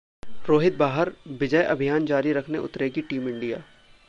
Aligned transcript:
रोहित 0.45 0.77
बाहर, 0.77 1.11
'विजय' 1.27 1.63
अभियान 1.65 2.05
जारी 2.05 2.33
रखने 2.33 2.57
उतरेगी 2.59 3.01
टीम 3.01 3.29
इंडिया 3.29 3.63